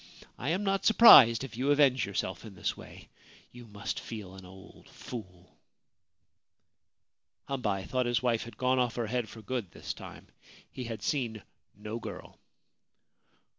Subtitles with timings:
[0.39, 3.09] I am not surprised if you avenge yourself in this way—
[3.51, 5.55] you must feel an old fool!'
[7.47, 10.29] Hambei thought his wife had gone off her head for good this time.
[10.71, 11.43] He had seen
[11.75, 12.39] no girl.